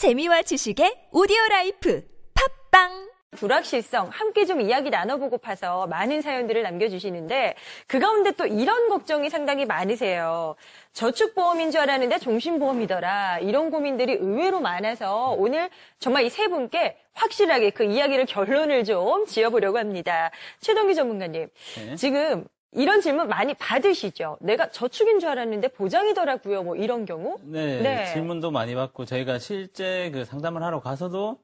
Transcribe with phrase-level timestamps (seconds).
[0.00, 2.02] 재미와 지식의 오디오 life
[2.70, 7.54] 팟빵 불확실성 함께 좀 이야기 나눠보고 파서 많은 사연들을 남겨주시는데
[7.86, 10.56] 그 가운데 또 이런 걱정이 상당히 많으세요.
[10.94, 13.40] 저축보험인 줄 알았는데 종신보험이더라.
[13.40, 15.68] 이런 고민들이 의외로 많아서 오늘
[15.98, 20.30] 정말 이 세 분께 확실하게 그 이야기를 결론을 좀 지어보려고 합니다.
[20.60, 21.46] 최동기 전문가님,
[21.76, 21.96] 네.
[21.96, 24.38] 지금 이런 질문 많이 받으시죠?
[24.40, 26.62] 내가 저축인 줄 알았는데 보장이더라고요.
[26.62, 27.36] 뭐 이런 경우?
[27.42, 28.12] 네, 네.
[28.12, 31.38] 질문도 많이 받고 저희가 실제 그 상담을 하러 가서도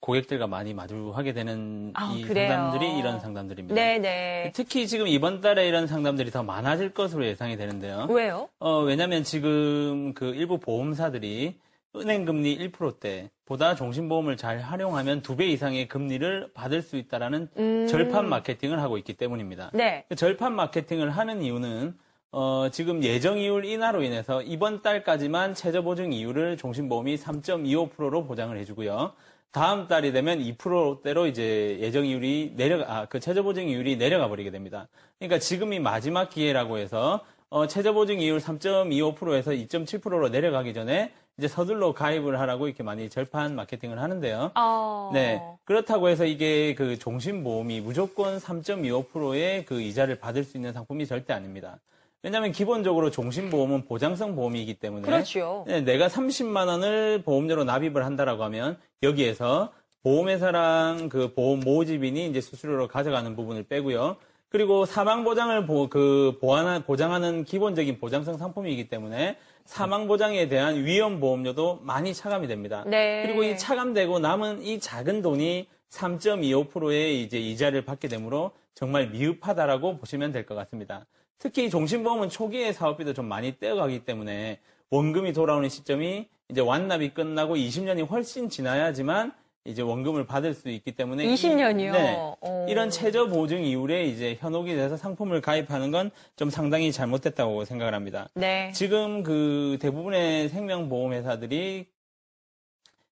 [0.00, 2.48] 고객들과 많이 마주하게 되는 아, 이 그래요?
[2.48, 3.74] 상담들이 이런 상담들입니다.
[3.74, 4.52] 네네.
[4.54, 8.06] 특히 지금 이번 달에 이런 상담들이 더 많아질 것으로 예상이 되는데요.
[8.08, 8.48] 왜요?
[8.60, 11.56] 어, 왜냐면 지금 그 일부 보험사들이
[11.96, 17.86] 은행 금리 1%대보다 종신보험을 잘 활용하면 두 배 이상의 금리를 받을 수 있다라는 음.
[17.88, 19.70] 절판 마케팅을 하고 있기 때문입니다.
[19.72, 20.04] 네.
[20.08, 21.96] 그 절판 마케팅을 하는 이유는
[22.30, 29.12] 어, 지금 예정 이율 인하로 인해서 이번 달까지만 최저 보증 이율을 종신보험이 3.25%로 보장을 해주고요.
[29.50, 34.50] 다음 달이 되면 2%대로 이제 예정 이율이 내려가, 아, 그 최저 보증 이율이 내려가 버리게
[34.50, 34.88] 됩니다.
[35.18, 41.92] 그러니까 지금이 마지막 기회라고 해서 어, 최저 보증 이율 3.25%에서 2.7%로 내려가기 전에 이제 서둘러
[41.94, 44.52] 가입을 하라고 이렇게 많이 절판 마케팅을 하는데요.
[44.54, 45.10] 어.
[45.14, 45.40] 네.
[45.64, 51.78] 그렇다고 해서 이게 그 종신보험이 무조건 3.25%의 그 이자를 받을 수 있는 상품이 절대 아닙니다.
[52.22, 55.64] 왜냐하면 기본적으로 종신보험은 보장성 보험이기 때문에 그렇죠.
[55.68, 62.88] 네, 내가 30만 원을 보험료로 납입을 한다라고 하면 여기에서 보험회사랑 그 보험 모집인이 이제 수수료로
[62.88, 64.16] 가져가는 부분을 빼고요.
[64.50, 71.20] 그리고 사망 보장을 보, 그 보완하, 보장하는 기본적인 보장성 상품이기 때문에 사망 보장에 대한 위험
[71.20, 72.82] 보험료도 많이 차감이 됩니다.
[72.86, 73.22] 네.
[73.26, 80.32] 그리고 이 차감되고 남은 이 작은 돈이 3.25%의 이제 이자를 받게 되므로 정말 미흡하다라고 보시면
[80.32, 81.04] 될 것 같습니다.
[81.38, 84.60] 특히 종신보험은 초기에 사업비도 좀 많이 떼어가기 때문에
[84.90, 89.32] 원금이 돌아오는 시점이 이제 완납이 끝나고 20년이 훨씬 지나야지만
[89.68, 91.92] 이제 원금을 받을 수 있기 때문에 이- 20년이요?
[91.92, 92.14] 네.
[92.40, 92.66] 어.
[92.68, 98.28] 이런 최저 보증 이율에 이제 현혹이 돼서 상품을 가입하는 건 좀 상당히 잘못됐다고 생각을 합니다.
[98.34, 98.72] 네.
[98.72, 101.86] 지금 그 대부분의 생명보험 회사들이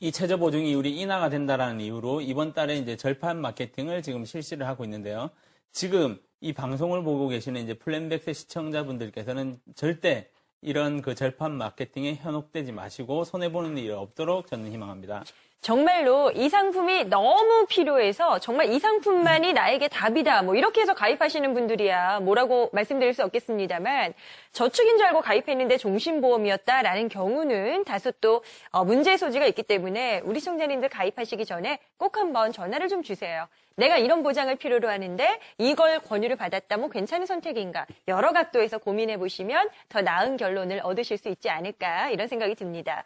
[0.00, 4.84] 이 최저 보증 이율이 인하가 된다라는 이유로 이번 달에 이제 절판 마케팅을 지금 실시를 하고
[4.84, 5.30] 있는데요.
[5.72, 10.28] 지금 이 방송을 보고 계시는 이제 플랜백스 시청자분들께서는 절대
[10.60, 15.24] 이런 그 절판 마케팅에 현혹되지 마시고 손해 보는 일이 없도록 저는 희망합니다.
[15.66, 20.42] 정말로 이 상품이 너무 필요해서 정말 이 상품만이 나에게 답이다.
[20.42, 24.14] 뭐 이렇게 해서 가입하시는 분들이야 뭐라고 말씀드릴 수 없겠습니다만
[24.52, 30.88] 저축인 줄 알고 가입했는데 종신보험이었다라는 경우는 다소 또 어, 문제의 소지가 있기 때문에 우리 시청자님들
[30.88, 33.48] 가입하시기 전에 꼭 한번 전화를 좀 주세요.
[33.76, 37.86] 내가 이런 보장을 필요로 하는데 이걸 권유를 받았다면 괜찮은 선택인가?
[38.08, 43.04] 여러 각도에서 고민해 보시면 더 나은 결론을 얻으실 수 있지 않을까 이런 생각이 듭니다.